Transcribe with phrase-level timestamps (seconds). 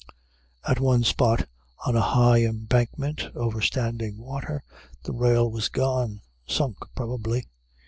[0.67, 1.47] At one spot,
[1.85, 4.63] on a high embankment over standing water,
[5.03, 7.45] the rail was gone, sunk probably.